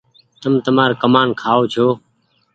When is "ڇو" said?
1.73-1.87